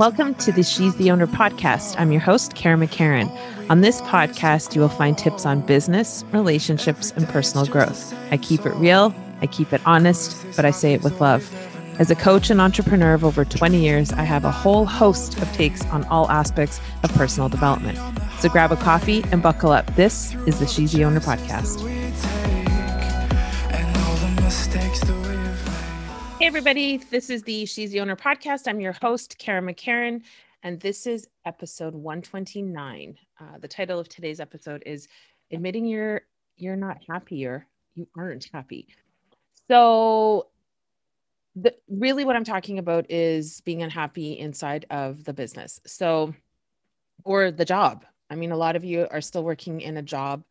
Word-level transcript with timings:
Welcome 0.00 0.34
to 0.36 0.50
the 0.50 0.62
She's 0.62 0.96
the 0.96 1.10
Owner 1.10 1.26
podcast. 1.26 1.94
I'm 1.98 2.10
your 2.10 2.22
host, 2.22 2.54
Karen 2.54 2.80
McCarran. 2.80 3.30
On 3.68 3.82
this 3.82 4.00
podcast, 4.00 4.74
you 4.74 4.80
will 4.80 4.88
find 4.88 5.18
tips 5.18 5.44
on 5.44 5.60
business, 5.60 6.24
relationships, 6.32 7.12
and 7.16 7.28
personal 7.28 7.66
growth. 7.66 8.14
I 8.30 8.38
keep 8.38 8.64
it 8.64 8.72
real, 8.76 9.14
I 9.42 9.46
keep 9.46 9.74
it 9.74 9.82
honest, 9.84 10.42
but 10.56 10.64
I 10.64 10.70
say 10.70 10.94
it 10.94 11.02
with 11.02 11.20
love. 11.20 11.54
As 11.98 12.10
a 12.10 12.14
coach 12.14 12.48
and 12.48 12.62
entrepreneur 12.62 13.12
of 13.12 13.26
over 13.26 13.44
20 13.44 13.78
years, 13.78 14.10
I 14.10 14.22
have 14.22 14.46
a 14.46 14.50
whole 14.50 14.86
host 14.86 15.36
of 15.36 15.52
takes 15.52 15.84
on 15.88 16.04
all 16.04 16.30
aspects 16.30 16.80
of 17.02 17.12
personal 17.12 17.50
development. 17.50 17.98
So 18.38 18.48
grab 18.48 18.72
a 18.72 18.76
coffee 18.76 19.22
and 19.30 19.42
buckle 19.42 19.70
up. 19.70 19.96
This 19.96 20.34
is 20.46 20.60
the 20.60 20.66
She's 20.66 20.92
the 20.92 21.04
Owner 21.04 21.20
podcast. 21.20 21.76
Hey, 26.40 26.46
everybody. 26.46 26.96
This 26.96 27.28
is 27.28 27.42
the 27.42 27.66
She's 27.66 27.90
the 27.90 28.00
Owner 28.00 28.16
podcast. 28.16 28.66
I'm 28.66 28.80
your 28.80 28.94
host, 28.94 29.36
Karen 29.36 29.66
McCarran, 29.66 30.22
and 30.62 30.80
this 30.80 31.06
is 31.06 31.28
episode 31.44 31.94
129. 31.94 33.18
Uh, 33.38 33.58
the 33.58 33.68
title 33.68 34.00
of 34.00 34.08
today's 34.08 34.40
episode 34.40 34.82
is 34.86 35.06
Admitting 35.50 35.84
You're 35.84 36.22
You're 36.56 36.76
Not 36.76 36.96
Happy 37.06 37.44
or 37.44 37.66
You 37.94 38.08
Aren't 38.16 38.48
Happy. 38.54 38.88
So, 39.68 40.46
the, 41.56 41.74
really, 41.90 42.24
what 42.24 42.36
I'm 42.36 42.44
talking 42.44 42.78
about 42.78 43.10
is 43.10 43.60
being 43.60 43.82
unhappy 43.82 44.38
inside 44.38 44.86
of 44.88 45.24
the 45.24 45.34
business. 45.34 45.78
So, 45.84 46.34
or 47.22 47.50
the 47.50 47.66
job. 47.66 48.06
I 48.30 48.34
mean, 48.34 48.52
a 48.52 48.56
lot 48.56 48.76
of 48.76 48.84
you 48.84 49.06
are 49.10 49.20
still 49.20 49.44
working 49.44 49.82
in 49.82 49.98
a 49.98 50.02
job. 50.02 50.42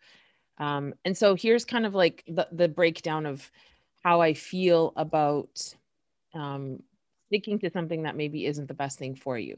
Um, 0.59 0.93
and 1.03 1.17
so, 1.17 1.33
here's 1.33 1.65
kind 1.65 1.87
of 1.87 1.95
like 1.95 2.23
the, 2.27 2.47
the 2.51 2.67
breakdown 2.67 3.25
of 3.25 3.49
how 4.03 4.21
I 4.21 4.35
feel 4.35 4.93
about 4.95 5.75
um, 6.33 6.81
sticking 7.27 7.59
to 7.59 7.69
something 7.69 8.03
that 8.03 8.15
maybe 8.15 8.45
isn't 8.45 8.67
the 8.67 8.73
best 8.73 8.99
thing 8.99 9.15
for 9.15 9.37
you. 9.37 9.57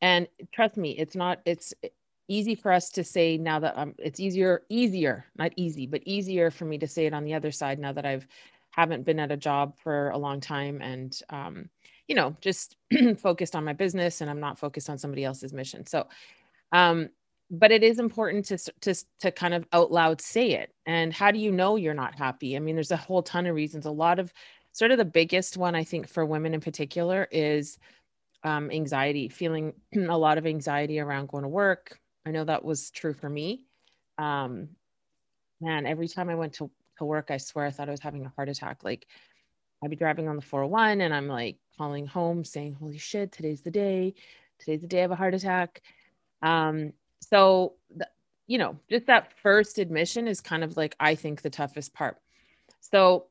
And 0.00 0.28
trust 0.52 0.76
me, 0.76 0.90
it's 0.90 1.16
not, 1.16 1.40
it's 1.44 1.74
easy 2.28 2.54
for 2.54 2.70
us 2.72 2.90
to 2.90 3.02
say 3.02 3.36
now 3.36 3.58
that 3.58 3.76
um, 3.76 3.94
it's 3.98 4.20
easier, 4.20 4.62
easier, 4.68 5.24
not 5.36 5.52
easy, 5.56 5.86
but 5.86 6.02
easier 6.04 6.50
for 6.50 6.66
me 6.66 6.78
to 6.78 6.86
say 6.86 7.06
it 7.06 7.14
on 7.14 7.24
the 7.24 7.34
other 7.34 7.50
side 7.50 7.78
now 7.78 7.92
that 7.92 8.06
I've 8.06 8.26
haven't 8.70 9.04
been 9.04 9.18
at 9.18 9.32
a 9.32 9.36
job 9.36 9.76
for 9.82 10.10
a 10.10 10.18
long 10.18 10.40
time 10.40 10.80
and, 10.80 11.20
um, 11.30 11.68
you 12.06 12.14
know, 12.14 12.36
just 12.40 12.76
focused 13.18 13.56
on 13.56 13.64
my 13.64 13.72
business 13.72 14.20
and 14.20 14.30
I'm 14.30 14.40
not 14.40 14.58
focused 14.58 14.88
on 14.88 14.98
somebody 14.98 15.24
else's 15.24 15.52
mission. 15.52 15.84
So, 15.86 16.06
um, 16.70 17.08
but 17.50 17.72
it 17.72 17.82
is 17.82 17.98
important 17.98 18.44
to, 18.46 18.58
to, 18.82 18.94
to 19.20 19.32
kind 19.32 19.54
of 19.54 19.66
out 19.72 19.90
loud 19.90 20.20
say 20.20 20.52
it. 20.52 20.72
And 20.86 21.12
how 21.12 21.30
do 21.30 21.38
you 21.38 21.50
know 21.50 21.76
you're 21.76 21.94
not 21.94 22.14
happy? 22.14 22.56
I 22.56 22.60
mean, 22.60 22.76
there's 22.76 22.90
a 22.90 22.96
whole 22.96 23.22
ton 23.22 23.46
of 23.46 23.54
reasons. 23.54 23.86
A 23.86 23.90
lot 23.90 24.18
of 24.18 24.32
sort 24.78 24.92
of 24.92 24.98
the 24.98 25.04
biggest 25.04 25.56
one 25.56 25.74
I 25.74 25.82
think 25.82 26.08
for 26.08 26.24
women 26.24 26.54
in 26.54 26.60
particular 26.60 27.26
is 27.32 27.78
um, 28.44 28.70
anxiety, 28.70 29.28
feeling 29.28 29.72
a 29.96 30.16
lot 30.16 30.38
of 30.38 30.46
anxiety 30.46 31.00
around 31.00 31.28
going 31.28 31.42
to 31.42 31.48
work. 31.48 31.98
I 32.24 32.30
know 32.30 32.44
that 32.44 32.64
was 32.64 32.92
true 32.92 33.12
for 33.12 33.28
me. 33.28 33.66
Um, 34.18 34.68
man, 35.60 35.84
every 35.84 36.06
time 36.06 36.30
I 36.30 36.36
went 36.36 36.52
to, 36.54 36.70
to 36.98 37.04
work, 37.04 37.32
I 37.32 37.38
swear 37.38 37.66
I 37.66 37.72
thought 37.72 37.88
I 37.88 37.90
was 37.90 37.98
having 37.98 38.24
a 38.24 38.32
heart 38.36 38.48
attack. 38.48 38.84
Like 38.84 39.08
I'd 39.82 39.90
be 39.90 39.96
driving 39.96 40.28
on 40.28 40.36
the 40.36 40.42
401 40.42 41.00
and 41.00 41.12
I'm 41.12 41.26
like 41.26 41.56
calling 41.76 42.06
home 42.06 42.44
saying, 42.44 42.74
Holy 42.74 42.98
shit, 42.98 43.32
today's 43.32 43.62
the 43.62 43.72
day. 43.72 44.14
Today's 44.60 44.82
the 44.82 44.86
day 44.86 45.02
of 45.02 45.10
a 45.10 45.16
heart 45.16 45.34
attack. 45.34 45.82
Um, 46.40 46.92
so, 47.18 47.74
the, 47.96 48.06
you 48.46 48.58
know, 48.58 48.78
just 48.88 49.06
that 49.06 49.32
first 49.42 49.80
admission 49.80 50.28
is 50.28 50.40
kind 50.40 50.62
of 50.62 50.76
like, 50.76 50.94
I 51.00 51.16
think 51.16 51.42
the 51.42 51.50
toughest 51.50 51.94
part. 51.94 52.18
So, 52.80 53.26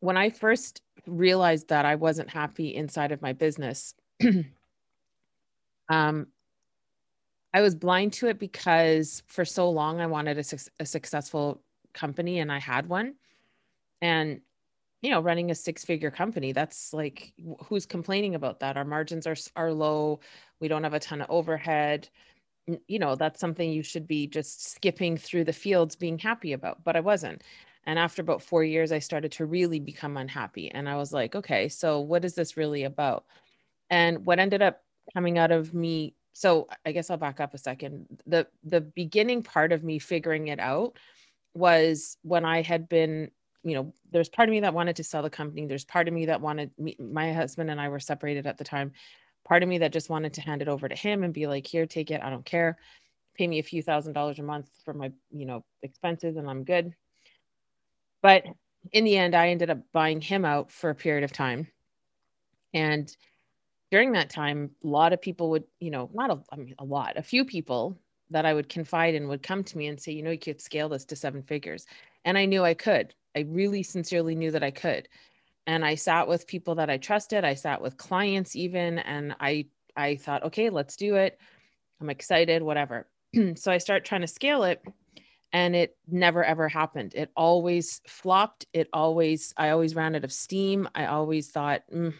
when 0.00 0.16
I 0.16 0.30
first 0.30 0.82
realized 1.06 1.68
that 1.68 1.84
I 1.84 1.94
wasn't 1.94 2.30
happy 2.30 2.74
inside 2.74 3.12
of 3.12 3.22
my 3.22 3.32
business, 3.32 3.94
um, 5.88 6.26
I 7.54 7.62
was 7.62 7.74
blind 7.74 8.12
to 8.14 8.28
it 8.28 8.38
because 8.38 9.22
for 9.28 9.44
so 9.44 9.70
long 9.70 10.00
I 10.00 10.06
wanted 10.06 10.38
a, 10.38 10.44
su- 10.44 10.70
a 10.78 10.86
successful 10.86 11.62
company 11.94 12.40
and 12.40 12.52
I 12.52 12.58
had 12.58 12.88
one. 12.88 13.14
And, 14.02 14.42
you 15.00 15.10
know, 15.10 15.20
running 15.20 15.50
a 15.50 15.54
six 15.54 15.84
figure 15.84 16.10
company, 16.10 16.52
that's 16.52 16.92
like, 16.92 17.32
who's 17.64 17.86
complaining 17.86 18.34
about 18.34 18.60
that? 18.60 18.76
Our 18.76 18.84
margins 18.84 19.26
are, 19.26 19.36
are 19.56 19.72
low. 19.72 20.20
We 20.60 20.68
don't 20.68 20.84
have 20.84 20.94
a 20.94 21.00
ton 21.00 21.22
of 21.22 21.30
overhead. 21.30 22.10
You 22.88 22.98
know, 22.98 23.14
that's 23.14 23.40
something 23.40 23.70
you 23.70 23.82
should 23.82 24.06
be 24.06 24.26
just 24.26 24.72
skipping 24.72 25.16
through 25.16 25.44
the 25.44 25.52
fields 25.52 25.96
being 25.96 26.18
happy 26.18 26.52
about, 26.52 26.84
but 26.84 26.96
I 26.96 27.00
wasn't. 27.00 27.42
And 27.86 27.98
after 27.98 28.20
about 28.20 28.42
four 28.42 28.64
years, 28.64 28.90
I 28.90 28.98
started 28.98 29.32
to 29.32 29.46
really 29.46 29.78
become 29.78 30.16
unhappy. 30.16 30.70
And 30.70 30.88
I 30.88 30.96
was 30.96 31.12
like, 31.12 31.36
okay, 31.36 31.68
so 31.68 32.00
what 32.00 32.24
is 32.24 32.34
this 32.34 32.56
really 32.56 32.82
about? 32.82 33.24
And 33.90 34.26
what 34.26 34.40
ended 34.40 34.60
up 34.60 34.82
coming 35.14 35.38
out 35.38 35.52
of 35.52 35.72
me, 35.72 36.14
so 36.32 36.66
I 36.84 36.90
guess 36.92 37.10
I'll 37.10 37.16
back 37.16 37.40
up 37.40 37.54
a 37.54 37.58
second. 37.58 38.06
The 38.26 38.48
the 38.64 38.80
beginning 38.80 39.42
part 39.42 39.72
of 39.72 39.84
me 39.84 40.00
figuring 40.00 40.48
it 40.48 40.58
out 40.58 40.98
was 41.54 42.18
when 42.22 42.44
I 42.44 42.62
had 42.62 42.88
been, 42.88 43.30
you 43.62 43.74
know, 43.74 43.94
there's 44.10 44.28
part 44.28 44.48
of 44.48 44.52
me 44.52 44.60
that 44.60 44.74
wanted 44.74 44.96
to 44.96 45.04
sell 45.04 45.22
the 45.22 45.30
company. 45.30 45.66
There's 45.66 45.84
part 45.84 46.08
of 46.08 46.14
me 46.14 46.26
that 46.26 46.40
wanted 46.40 46.72
me, 46.78 46.96
my 46.98 47.32
husband 47.32 47.70
and 47.70 47.80
I 47.80 47.88
were 47.88 48.00
separated 48.00 48.46
at 48.48 48.58
the 48.58 48.64
time. 48.64 48.92
Part 49.44 49.62
of 49.62 49.68
me 49.68 49.78
that 49.78 49.92
just 49.92 50.10
wanted 50.10 50.34
to 50.34 50.40
hand 50.40 50.60
it 50.60 50.68
over 50.68 50.88
to 50.88 50.94
him 50.94 51.22
and 51.22 51.32
be 51.32 51.46
like, 51.46 51.66
here, 51.66 51.86
take 51.86 52.10
it. 52.10 52.20
I 52.22 52.30
don't 52.30 52.44
care. 52.44 52.78
Pay 53.36 53.46
me 53.46 53.60
a 53.60 53.62
few 53.62 53.80
thousand 53.80 54.14
dollars 54.14 54.40
a 54.40 54.42
month 54.42 54.68
for 54.84 54.92
my, 54.92 55.12
you 55.30 55.46
know, 55.46 55.64
expenses 55.82 56.36
and 56.36 56.50
I'm 56.50 56.64
good 56.64 56.94
but 58.22 58.44
in 58.92 59.04
the 59.04 59.16
end, 59.16 59.34
I 59.34 59.48
ended 59.48 59.70
up 59.70 59.78
buying 59.92 60.20
him 60.20 60.44
out 60.44 60.70
for 60.70 60.90
a 60.90 60.94
period 60.94 61.24
of 61.24 61.32
time. 61.32 61.68
And 62.72 63.14
during 63.90 64.12
that 64.12 64.30
time, 64.30 64.70
a 64.84 64.86
lot 64.86 65.12
of 65.12 65.20
people 65.20 65.50
would, 65.50 65.64
you 65.80 65.90
know, 65.90 66.10
not 66.12 66.30
a, 66.30 66.40
I 66.50 66.56
mean, 66.56 66.74
a 66.78 66.84
lot, 66.84 67.16
a 67.16 67.22
few 67.22 67.44
people 67.44 67.98
that 68.30 68.44
I 68.44 68.52
would 68.52 68.68
confide 68.68 69.14
in 69.14 69.28
would 69.28 69.42
come 69.42 69.62
to 69.64 69.78
me 69.78 69.86
and 69.86 70.00
say, 70.00 70.12
you 70.12 70.22
know, 70.22 70.30
you 70.30 70.38
could 70.38 70.60
scale 70.60 70.88
this 70.88 71.04
to 71.06 71.16
seven 71.16 71.42
figures. 71.42 71.86
And 72.24 72.36
I 72.36 72.44
knew 72.44 72.64
I 72.64 72.74
could. 72.74 73.14
I 73.36 73.40
really 73.40 73.82
sincerely 73.82 74.34
knew 74.34 74.50
that 74.50 74.64
I 74.64 74.70
could. 74.70 75.08
And 75.66 75.84
I 75.84 75.94
sat 75.94 76.28
with 76.28 76.46
people 76.46 76.76
that 76.76 76.90
I 76.90 76.96
trusted. 76.96 77.44
I 77.44 77.54
sat 77.54 77.80
with 77.80 77.96
clients 77.96 78.56
even, 78.56 78.98
and 79.00 79.34
I 79.40 79.66
I 79.96 80.16
thought, 80.16 80.44
okay, 80.44 80.70
let's 80.70 80.96
do 80.96 81.16
it. 81.16 81.38
I'm 82.00 82.10
excited, 82.10 82.62
whatever. 82.62 83.08
so 83.56 83.72
I 83.72 83.78
start 83.78 84.04
trying 84.04 84.20
to 84.20 84.26
scale 84.26 84.64
it 84.64 84.82
and 85.52 85.76
it 85.76 85.96
never 86.08 86.44
ever 86.44 86.68
happened. 86.68 87.14
It 87.14 87.30
always 87.36 88.00
flopped. 88.06 88.66
It 88.72 88.88
always 88.92 89.54
i 89.56 89.70
always 89.70 89.94
ran 89.94 90.16
out 90.16 90.24
of 90.24 90.32
steam. 90.32 90.88
I 90.94 91.06
always 91.06 91.50
thought 91.50 91.82
mm, 91.92 92.14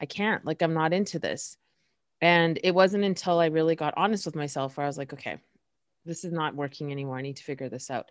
i 0.00 0.06
can't 0.06 0.44
like 0.44 0.62
i'm 0.62 0.74
not 0.74 0.92
into 0.92 1.18
this. 1.18 1.56
And 2.22 2.58
it 2.62 2.74
wasn't 2.74 3.04
until 3.04 3.38
i 3.38 3.46
really 3.46 3.76
got 3.76 3.94
honest 3.96 4.26
with 4.26 4.36
myself 4.36 4.76
where 4.76 4.84
i 4.84 4.88
was 4.88 4.98
like 4.98 5.12
okay 5.12 5.38
this 6.06 6.24
is 6.24 6.32
not 6.32 6.56
working 6.56 6.90
anymore. 6.90 7.18
I 7.18 7.22
need 7.22 7.36
to 7.36 7.44
figure 7.44 7.68
this 7.68 7.90
out. 7.90 8.10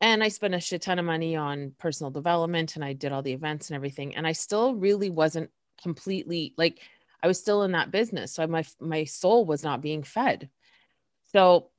And 0.00 0.22
i 0.22 0.28
spent 0.28 0.54
a 0.54 0.60
shit 0.60 0.82
ton 0.82 0.98
of 0.98 1.04
money 1.04 1.36
on 1.36 1.72
personal 1.78 2.10
development 2.10 2.76
and 2.76 2.84
i 2.84 2.92
did 2.92 3.12
all 3.12 3.22
the 3.22 3.32
events 3.32 3.70
and 3.70 3.76
everything. 3.76 4.16
And 4.16 4.26
i 4.26 4.32
still 4.32 4.74
really 4.74 5.10
wasn't 5.10 5.50
completely 5.82 6.54
like 6.56 6.80
i 7.22 7.26
was 7.26 7.40
still 7.40 7.62
in 7.62 7.72
that 7.72 7.90
business. 7.90 8.32
So 8.32 8.46
my 8.46 8.64
my 8.80 9.04
soul 9.04 9.46
was 9.46 9.64
not 9.64 9.80
being 9.80 10.02
fed. 10.02 10.50
So 11.32 11.70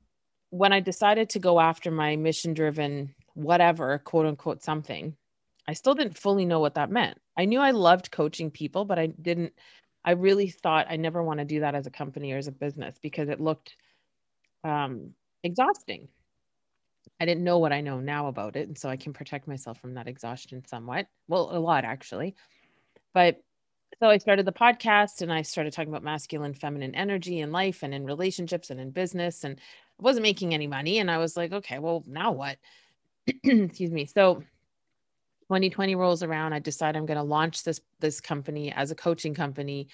when 0.50 0.72
I 0.72 0.80
decided 0.80 1.30
to 1.30 1.38
go 1.38 1.60
after 1.60 1.90
my 1.90 2.16
mission 2.16 2.54
driven, 2.54 3.14
whatever, 3.34 3.98
quote 3.98 4.26
unquote, 4.26 4.62
something, 4.62 5.16
I 5.68 5.72
still 5.74 5.94
didn't 5.94 6.18
fully 6.18 6.44
know 6.44 6.60
what 6.60 6.74
that 6.74 6.90
meant. 6.90 7.18
I 7.36 7.44
knew 7.44 7.60
I 7.60 7.72
loved 7.72 8.10
coaching 8.10 8.50
people, 8.50 8.84
but 8.84 8.98
I 8.98 9.06
didn't, 9.06 9.52
I 10.04 10.12
really 10.12 10.48
thought 10.48 10.86
I 10.88 10.96
never 10.96 11.22
want 11.22 11.40
to 11.40 11.44
do 11.44 11.60
that 11.60 11.74
as 11.74 11.86
a 11.86 11.90
company 11.90 12.32
or 12.32 12.38
as 12.38 12.46
a 12.46 12.52
business 12.52 12.96
because 13.02 13.28
it 13.28 13.40
looked 13.40 13.76
um, 14.64 15.14
exhausting. 15.42 16.08
I 17.20 17.24
didn't 17.24 17.44
know 17.44 17.58
what 17.58 17.72
I 17.72 17.80
know 17.80 18.00
now 18.00 18.28
about 18.28 18.56
it. 18.56 18.68
And 18.68 18.78
so 18.78 18.88
I 18.88 18.96
can 18.96 19.12
protect 19.12 19.48
myself 19.48 19.80
from 19.80 19.94
that 19.94 20.08
exhaustion 20.08 20.64
somewhat. 20.66 21.06
Well, 21.28 21.50
a 21.52 21.58
lot 21.58 21.84
actually. 21.84 22.34
But 23.14 23.42
so 24.00 24.08
I 24.10 24.18
started 24.18 24.46
the 24.46 24.52
podcast 24.52 25.22
and 25.22 25.32
I 25.32 25.42
started 25.42 25.72
talking 25.72 25.88
about 25.88 26.02
masculine, 26.02 26.52
feminine 26.54 26.94
energy 26.94 27.40
in 27.40 27.50
life 27.50 27.82
and 27.82 27.94
in 27.94 28.04
relationships 28.04 28.70
and 28.70 28.78
in 28.78 28.90
business. 28.90 29.44
And 29.44 29.58
I 29.98 30.02
wasn't 30.02 30.24
making 30.24 30.52
any 30.52 30.66
money. 30.66 30.98
And 30.98 31.10
I 31.10 31.18
was 31.18 31.36
like, 31.36 31.52
okay, 31.52 31.78
well, 31.78 32.04
now 32.06 32.32
what? 32.32 32.58
Excuse 33.44 33.90
me. 33.90 34.04
So 34.04 34.42
2020 35.48 35.94
rolls 35.94 36.22
around. 36.22 36.52
I 36.52 36.58
decide 36.58 36.96
I'm 36.96 37.06
going 37.06 37.16
to 37.18 37.22
launch 37.22 37.62
this 37.62 37.80
this 38.00 38.20
company 38.20 38.72
as 38.72 38.90
a 38.90 38.96
coaching 38.96 39.34
company. 39.34 39.88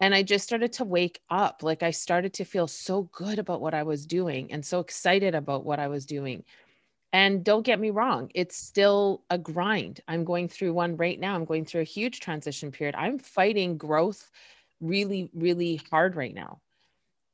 And 0.00 0.14
I 0.14 0.22
just 0.22 0.44
started 0.44 0.72
to 0.74 0.84
wake 0.84 1.20
up. 1.28 1.62
Like 1.62 1.82
I 1.82 1.90
started 1.90 2.32
to 2.34 2.44
feel 2.44 2.66
so 2.66 3.02
good 3.12 3.38
about 3.38 3.60
what 3.60 3.74
I 3.74 3.82
was 3.82 4.06
doing 4.06 4.50
and 4.52 4.64
so 4.64 4.80
excited 4.80 5.34
about 5.34 5.64
what 5.64 5.78
I 5.78 5.88
was 5.88 6.06
doing. 6.06 6.44
And 7.12 7.44
don't 7.44 7.66
get 7.66 7.80
me 7.80 7.90
wrong, 7.90 8.30
it's 8.34 8.56
still 8.56 9.24
a 9.30 9.38
grind. 9.38 10.00
I'm 10.06 10.24
going 10.24 10.48
through 10.48 10.72
one 10.72 10.96
right 10.96 11.18
now. 11.18 11.34
I'm 11.34 11.44
going 11.44 11.64
through 11.64 11.80
a 11.80 11.84
huge 11.84 12.20
transition 12.20 12.70
period. 12.70 12.94
I'm 12.96 13.18
fighting 13.18 13.76
growth 13.76 14.30
really, 14.80 15.28
really 15.34 15.80
hard 15.90 16.16
right 16.16 16.34
now 16.34 16.60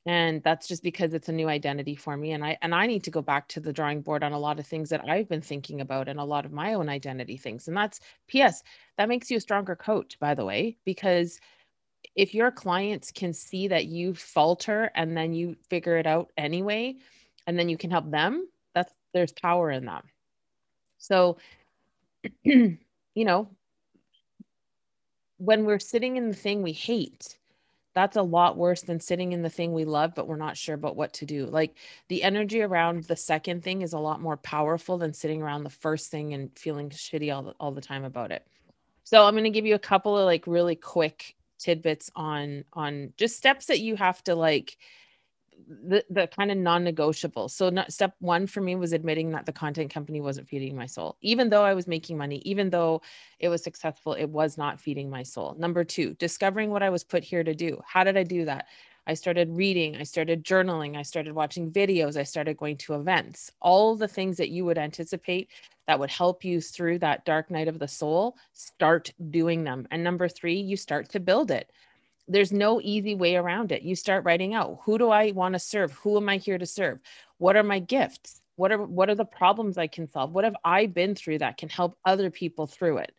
and 0.07 0.41
that's 0.45 0.69
just 0.69 0.85
because 0.85 1.15
it's 1.15 1.29
a 1.29 1.33
new 1.33 1.49
identity 1.49 1.97
for 1.97 2.17
me 2.17 2.31
and 2.31 2.45
i 2.45 2.57
and 2.63 2.73
i 2.73 2.87
need 2.87 3.03
to 3.03 3.11
go 3.11 3.21
back 3.21 3.49
to 3.49 3.59
the 3.59 3.73
drawing 3.73 4.01
board 4.01 4.23
on 4.23 4.33
a 4.33 4.39
lot 4.39 4.61
of 4.61 4.67
things 4.67 4.89
that 4.89 5.03
i've 5.09 5.29
been 5.29 5.41
thinking 5.41 5.81
about 5.81 6.09
and 6.09 6.21
a 6.21 6.25
lot 6.25 6.45
of 6.45 6.53
my 6.53 6.75
own 6.75 6.89
identity 6.89 7.37
things 7.37 7.67
and 7.67 7.77
that's 7.77 7.99
ps 8.29 8.63
that 8.97 9.09
makes 9.09 9.33
you 9.33 9.37
a 9.37 9.41
stronger 9.41 9.75
coach 9.75 10.17
by 10.21 10.33
the 10.33 10.45
way 10.45 10.77
because 10.85 11.41
if 12.15 12.35
your 12.35 12.51
clients 12.51 13.11
can 13.11 13.33
see 13.33 13.69
that 13.69 13.87
you 13.87 14.15
falter 14.15 14.91
and 14.95 15.17
then 15.17 15.33
you 15.33 15.57
figure 15.69 15.97
it 15.97 16.07
out 16.07 16.31
anyway, 16.37 16.97
and 17.47 17.59
then 17.59 17.69
you 17.69 17.77
can 17.77 17.91
help 17.91 18.11
them, 18.11 18.49
there's 19.17 19.33
power 19.33 19.71
in 19.71 19.87
that. 19.87 20.05
So, 20.99 21.39
you 22.45 22.79
know, 23.17 23.49
when 25.39 25.65
we're 25.65 25.79
sitting 25.79 26.17
in 26.17 26.29
the 26.29 26.35
thing 26.35 26.63
we 26.63 26.73
hate, 26.73 27.39
that's 27.95 28.19
a 28.19 28.23
lot 28.23 28.59
worse 28.59 28.83
than 28.83 29.01
sitting 29.01 29.33
in 29.33 29.41
the 29.41 29.49
thing 29.49 29.73
we 29.73 29.87
love, 29.87 30.15
but 30.15 30.29
we're 30.29 30.37
not 30.37 30.59
sure 30.59 30.75
about 30.75 30.97
what 30.97 31.15
to 31.15 31.25
do. 31.25 31.47
Like 31.47 31.77
the 32.09 32.23
energy 32.23 32.61
around 32.61 33.05
the 33.05 33.17
second 33.17 33.65
thing 33.65 33.81
is 33.81 33.95
a 33.95 33.99
lot 33.99 34.21
more 34.21 34.37
powerful 34.37 34.99
than 34.99 35.15
sitting 35.15 35.43
around 35.43 35.65
the 35.65 35.71
first 35.71 36.11
thing 36.11 36.35
and 36.35 36.51
feeling 36.59 36.91
shitty 36.91 37.35
all 37.35 37.43
the, 37.43 37.55
all 37.59 37.73
the 37.73 37.81
time 37.81 38.05
about 38.05 38.33
it. 38.33 38.47
So 39.05 39.25
I'm 39.25 39.33
going 39.33 39.45
to 39.45 39.51
give 39.51 39.65
you 39.65 39.77
a 39.77 39.79
couple 39.79 40.19
of 40.19 40.27
like 40.27 40.47
really 40.47 40.77
quick 40.77 41.37
tidbits 41.59 42.11
on 42.15 42.65
on 42.75 43.15
just 43.17 43.39
steps 43.39 43.65
that 43.67 43.81
you 43.81 43.97
have 43.97 44.23
to 44.25 44.35
like 44.35 44.77
the, 45.69 46.05
the 46.11 46.27
kind 46.29 46.51
of 46.51 46.59
non-negotiable. 46.59 47.49
So 47.49 47.71
not, 47.71 47.93
step 47.93 48.15
one 48.21 48.47
for 48.47 48.61
me 48.61 48.77
was 48.77 48.93
admitting 48.93 49.31
that 49.31 49.47
the 49.47 49.53
content 49.53 49.93
company 49.93 50.21
wasn't 50.21 50.49
feeding 50.49 50.77
my 50.77 50.87
soul 50.87 51.17
even 51.21 51.49
though 51.49 51.65
i 51.65 51.75
was 51.75 51.87
making 51.87 52.17
money 52.17 52.39
even 52.45 52.71
though 52.71 53.03
it 53.39 53.49
was 53.49 53.63
successful 53.63 54.15
it 54.15 54.27
was 54.27 54.57
not 54.59 54.81
feeding 54.81 55.11
my 55.11 55.23
soul. 55.23 55.55
Number 55.59 55.85
two 55.85 56.15
discovering 56.15 56.71
what 56.71 56.83
i 56.83 56.91
was 56.91 57.05
put 57.05 57.25
here 57.25 57.45
to 57.45 57.55
do. 57.55 57.81
How 57.87 58.05
did 58.05 58.17
i 58.17 58.23
do 58.23 58.45
that? 58.45 58.67
I 59.07 59.15
started 59.15 59.49
reading 59.51 59.97
i 59.97 60.03
started 60.03 60.45
journaling 60.45 60.97
i 60.97 61.03
started 61.03 61.33
watching 61.33 61.71
videos 61.71 62.17
i 62.17 62.23
started 62.23 62.57
going 62.57 62.77
to 62.79 62.95
events. 62.95 63.51
All 63.61 63.97
the 63.97 64.09
things 64.09 64.37
that 64.37 64.51
you 64.51 64.65
would 64.65 64.79
anticipate 64.79 65.49
that 65.87 65.99
would 65.99 66.11
help 66.11 66.45
you 66.45 66.61
through 66.61 66.99
that 67.01 67.25
dark 67.25 67.51
night 67.51 67.69
of 67.69 67.79
the 67.79 67.89
soul 67.89 68.37
start 68.53 69.13
doing 69.31 69.63
them. 69.65 69.87
And 69.91 70.03
number 70.03 70.29
three 70.29 70.59
you 70.59 70.77
start 70.77 71.09
to 71.11 71.21
build 71.21 71.51
it 71.51 71.71
there's 72.29 72.53
no 72.53 72.81
easy 72.81 73.15
way 73.15 73.37
around 73.37 73.73
it. 73.73 73.83
You 73.83 73.95
start 73.95 74.25
writing 74.25 74.55
out 74.55 74.81
who 74.85 74.99
do 74.99 75.11
I 75.11 75.33
want 75.33 75.55
to 75.55 75.59
serve? 75.59 75.93
Who 75.93 76.17
am 76.17 76.29
I 76.29 76.39
here 76.39 76.59
to 76.59 76.67
serve? 76.67 76.99
What 77.39 77.57
are 77.57 77.63
my 77.63 77.79
gifts? 77.79 78.41
What 78.57 78.73
are 78.73 78.83
what 78.83 79.09
are 79.11 79.15
the 79.15 79.25
problems 79.25 79.79
I 79.79 79.87
can 79.87 80.11
solve? 80.11 80.33
What 80.33 80.45
have 80.45 80.57
I 80.65 80.87
been 80.87 81.15
through 81.15 81.39
that 81.39 81.59
can 81.59 81.69
help 81.69 81.99
other 82.05 82.31
people 82.31 82.67
through 82.67 82.99
it? 82.99 83.15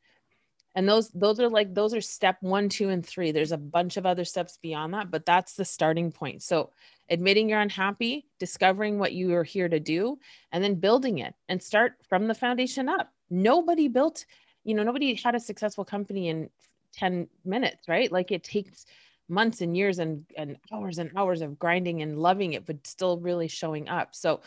And 0.75 0.87
those 0.87 1.09
those 1.09 1.39
are 1.39 1.49
like 1.49 1.73
those 1.73 1.93
are 1.93 2.01
step 2.01 2.37
1, 2.41 2.69
2 2.69 2.89
and 2.89 3.05
3. 3.05 3.31
There's 3.31 3.51
a 3.51 3.57
bunch 3.57 3.97
of 3.97 4.05
other 4.05 4.25
steps 4.25 4.59
beyond 4.61 4.93
that, 4.93 5.09
but 5.09 5.25
that's 5.25 5.53
the 5.53 5.65
starting 5.65 6.11
point. 6.11 6.43
So 6.43 6.71
admitting 7.09 7.49
you're 7.49 7.59
unhappy, 7.59 8.27
discovering 8.39 8.99
what 8.99 9.13
you 9.13 9.33
are 9.35 9.43
here 9.43 9.69
to 9.69 9.79
do, 9.79 10.19
and 10.51 10.63
then 10.63 10.75
building 10.75 11.19
it 11.19 11.33
and 11.47 11.61
start 11.61 11.93
from 12.09 12.27
the 12.27 12.35
foundation 12.35 12.89
up. 12.89 13.11
Nobody 13.29 13.87
built, 13.87 14.25
you 14.63 14.75
know, 14.75 14.83
nobody 14.83 15.15
had 15.15 15.35
a 15.35 15.39
successful 15.39 15.85
company 15.85 16.29
in 16.29 16.49
10 16.97 17.27
minutes, 17.45 17.87
right? 17.87 18.11
Like 18.11 18.31
it 18.31 18.43
takes 18.43 18.85
months 19.29 19.61
and 19.61 19.75
years 19.75 19.99
and, 19.99 20.25
and 20.37 20.57
hours 20.71 20.97
and 20.97 21.11
hours 21.15 21.41
of 21.41 21.59
grinding 21.59 22.01
and 22.01 22.19
loving 22.19 22.53
it, 22.53 22.65
but 22.65 22.85
still 22.85 23.19
really 23.19 23.47
showing 23.47 23.89
up. 23.89 24.15
So, 24.15 24.41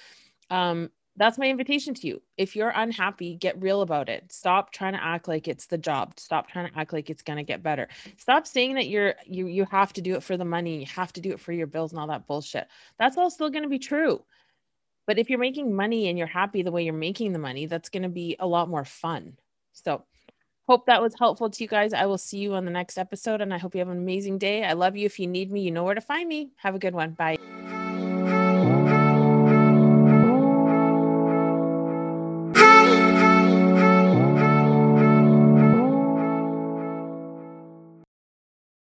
um, 0.50 0.91
that's 1.17 1.38
my 1.38 1.50
invitation 1.50 1.93
to 1.93 2.06
you. 2.06 2.23
If 2.38 2.56
you're 2.56 2.70
unhappy, 2.70 3.35
get 3.35 3.61
real 3.61 3.82
about 3.82 4.08
it. 4.08 4.32
Stop 4.32 4.73
trying 4.73 4.94
to 4.94 5.05
act 5.05 5.29
like 5.29 5.49
it's 5.49 5.67
the 5.67 5.76
job. 5.76 6.14
Stop 6.19 6.49
trying 6.49 6.70
to 6.70 6.79
act 6.79 6.93
like 6.93 7.11
it's 7.11 7.23
going 7.23 7.37
to 7.37 7.43
get 7.43 7.62
better. 7.62 7.88
Stop 8.17 8.47
saying 8.47 8.75
that 8.76 8.88
you're 8.88 9.14
you 9.26 9.47
you 9.47 9.67
have 9.67 9.93
to 9.94 10.00
do 10.00 10.14
it 10.14 10.23
for 10.23 10.37
the 10.37 10.44
money, 10.44 10.81
you 10.81 10.87
have 10.87 11.12
to 11.14 11.20
do 11.20 11.32
it 11.32 11.41
for 11.41 11.52
your 11.52 11.67
bills 11.67 11.93
and 11.93 12.00
all 12.00 12.06
that 12.06 12.26
bullshit. 12.26 12.69
That's 12.99 13.19
all 13.19 13.31
still 13.31 13.50
going 13.50 13.64
to 13.64 13.69
be 13.69 13.79
true. 13.79 14.25
But 15.06 15.19
if 15.19 15.29
you're 15.29 15.38
making 15.38 15.75
money 15.75 16.08
and 16.08 16.17
you're 16.17 16.26
happy 16.26 16.62
the 16.62 16.73
way 16.73 16.85
you're 16.85 16.94
making 16.94 17.32
the 17.32 17.38
money, 17.38 17.67
that's 17.67 17.88
going 17.88 18.05
to 18.05 18.08
be 18.08 18.37
a 18.38 18.47
lot 18.47 18.69
more 18.69 18.85
fun. 18.85 19.37
So, 19.73 20.05
Hope 20.70 20.87
that 20.87 21.02
was 21.02 21.17
helpful 21.19 21.50
to 21.50 21.64
you 21.64 21.67
guys. 21.67 21.93
I 21.93 22.06
will 22.06 22.17
see 22.17 22.38
you 22.38 22.55
on 22.55 22.64
the 22.64 22.70
next 22.70 22.96
episode 22.96 23.40
and 23.40 23.52
I 23.52 23.58
hope 23.58 23.75
you 23.75 23.81
have 23.81 23.88
an 23.88 23.99
amazing 23.99 24.38
day. 24.38 24.62
I 24.62 24.75
love 24.75 24.96
you. 24.96 25.05
If 25.05 25.19
you 25.19 25.26
need 25.26 25.50
me, 25.50 25.62
you 25.62 25.72
know 25.72 25.82
where 25.82 25.96
to 25.96 26.00
find 26.00 26.28
me. 26.28 26.52
Have 26.58 26.76
a 26.76 26.78
good 26.78 26.94
one. 26.94 27.11
Bye. 27.11 27.38